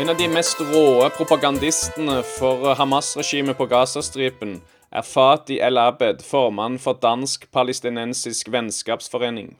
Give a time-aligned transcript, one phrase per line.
[0.00, 4.54] En av de mest råe propagandistene for Hamas-regimet på Gazastripen
[4.96, 9.50] er Fati El-Abed, formann for Dansk-palestinensisk vennskapsforening.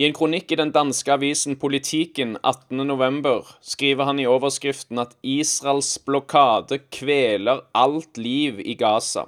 [0.00, 5.92] I en kronikk i den danske avisen Politiken 18.11 skriver han i overskriften at Israels
[6.08, 9.26] blokade kveler alt liv i Gaza.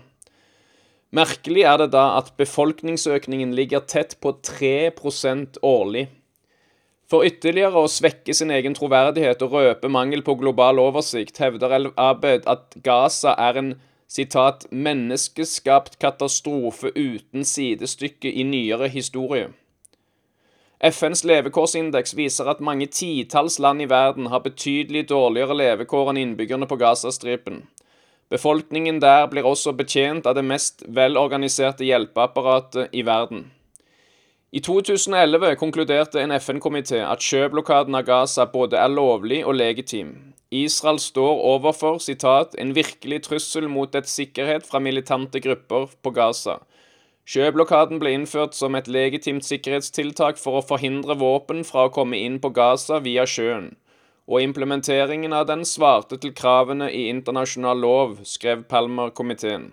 [1.13, 6.09] Merkelig er det da at befolkningsøkningen ligger tett på 3% årlig.
[7.09, 11.89] For ytterligere å svekke sin egen troverdighet og røpe mangel på global oversikt, hevder El
[11.97, 13.71] Abed at Gaza er en
[14.09, 19.55] sitat, 'menneskeskapt katastrofe uten sidestykke i nyere historie'.
[20.81, 26.69] FNs levekårsindeks viser at mange titalls land i verden har betydelig dårligere levekår enn innbyggerne
[26.69, 27.63] på Gazastripen.
[28.31, 33.51] Befolkningen der blir også betjent av det mest velorganiserte hjelpeapparatet i verden.
[34.51, 40.15] I 2011 konkluderte en FN-komité at sjøblokaden av Gaza både er lovlig og legitim.
[40.49, 46.63] Israel står overfor citat, 'en virkelig trussel mot dets sikkerhet fra militante grupper på Gaza'.
[47.27, 52.41] Sjøblokaden ble innført som et legitimt sikkerhetstiltak for å forhindre våpen fra å komme inn
[52.41, 53.75] på Gaza via sjøen,
[54.27, 59.73] og implementeringen av den svarte til kravene i internasjonal lov, skrev Palmer-komiteen.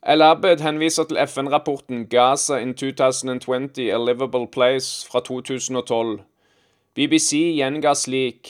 [0.00, 6.20] El-Abed henviser til FN-rapporten 'Gaza in 2020 A Livable Place' fra 2012.
[6.96, 8.48] BBC gjenga slik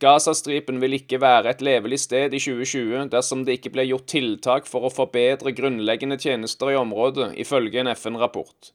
[0.00, 4.66] Gazastripen vil ikke være et levelig sted i 2020 dersom det ikke blir gjort tiltak
[4.66, 8.72] for å forbedre grunnleggende tjenester i området, ifølge en FN-rapport.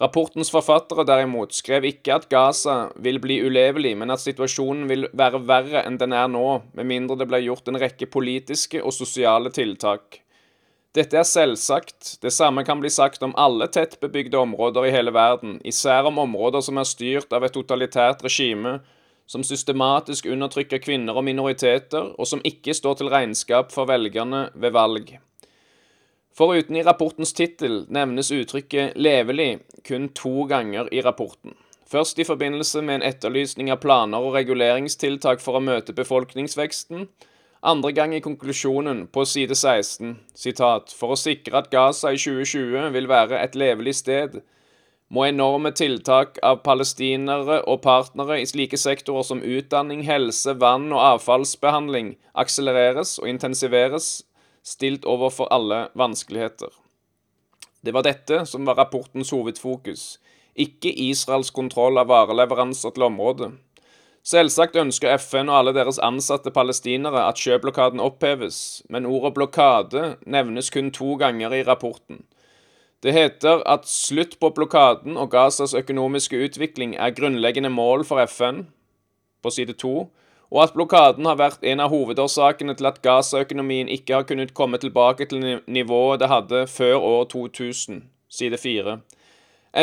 [0.00, 5.42] Rapportens forfattere derimot skrev ikke at Gaza vil bli ulevelig, men at situasjonen vil være
[5.48, 9.50] verre enn den er nå, med mindre det blir gjort en rekke politiske og sosiale
[9.50, 10.22] tiltak.
[10.96, 15.58] Dette er selvsagt, det samme kan bli sagt om alle tettbebygde områder i hele verden,
[15.60, 18.78] især om områder som er styrt av et totalitært regime
[19.28, 24.72] som systematisk undertrykker kvinner og minoriteter, og som ikke står til regnskap for velgerne ved
[24.72, 25.12] valg.
[26.36, 31.52] Foruten i rapportens tittel nevnes uttrykket 'levelig' kun to ganger i rapporten.
[31.86, 37.08] Først i forbindelse med en etterlysning av planer og reguleringstiltak for å møte befolkningsveksten,
[37.66, 42.92] andre gang i konklusjonen på side 16, sitat, for å sikre at Gaza i 2020
[42.94, 44.38] vil være et levelig sted,
[45.10, 51.02] må enorme tiltak av palestinere og partnere i slike sektorer som utdanning, helse, vann og
[51.02, 54.24] avfallsbehandling akselereres og intensiveres,
[54.66, 56.70] stilt overfor alle vanskeligheter.
[57.82, 60.16] Det var dette som var rapportens hovedfokus,
[60.58, 63.52] ikke Israels kontroll av vareleveranser til området.
[64.26, 70.70] Selvsagt ønsker FN og alle deres ansatte palestinere at sjøblokaden oppheves, men ordet blokade nevnes
[70.74, 72.24] kun to ganger i rapporten.
[73.06, 78.64] Det heter at slutt på blokaden og Gazas økonomiske utvikling er grunnleggende mål for FN,
[79.42, 80.08] på side to,
[80.50, 84.82] og at blokaden har vært en av hovedårsakene til at Gaza-økonomien ikke har kunnet komme
[84.82, 89.00] tilbake til nivået det hadde før år 2000, side fire.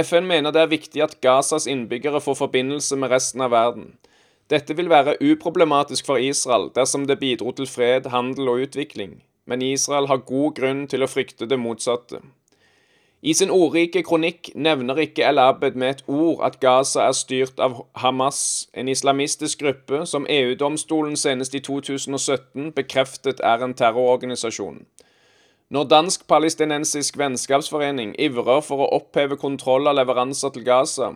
[0.03, 3.93] FN mener det er viktig at Gazas innbyggere får forbindelse med resten av verden.
[4.53, 9.61] Dette vil være uproblematisk for Israel dersom det bidro til fred, handel og utvikling, men
[9.65, 12.19] Israel har god grunn til å frykte det motsatte.
[13.23, 17.61] I sin ordrike kronikk nevner ikke El Abed med et ord at Gaza er styrt
[17.63, 24.83] av Hamas, en islamistisk gruppe som EU-domstolen senest i 2017 bekreftet er en terrororganisasjon.
[25.73, 31.13] Når Dansk-palestinensisk vennskapsforening ivrer for å oppheve kontroll av leveranser til Gaza,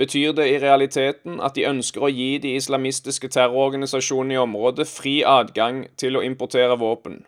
[0.00, 5.20] betyr det i realiteten at de ønsker å gi de islamistiske terrororganisasjonene i området fri
[5.26, 7.20] adgang til å importere våpen.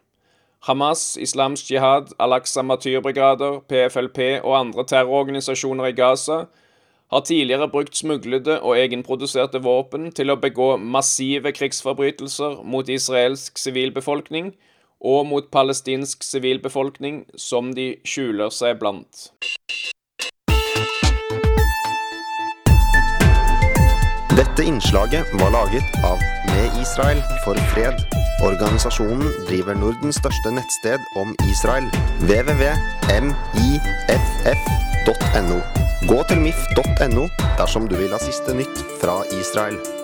[0.63, 6.45] Hamas, Islamsk Jihad, Al-Aqsa Matyrbrigader, PFLP og andre terrororganisasjoner i Gaza
[7.13, 14.55] har tidligere brukt smuglede og egenproduserte våpen til å begå massive krigsforbrytelser mot israelsk sivilbefolkning
[15.03, 19.27] og mot palestinsk sivilbefolkning, som de skjuler seg blant.
[24.37, 27.95] Dette innslaget var laget av Med Israel for fred.
[28.43, 31.85] Organisasjonen driver Nordens største nettsted om Israel.
[32.21, 32.69] www.miff.no.
[36.09, 40.02] Gå til mif.no dersom du vil ha siste nytt fra Israel.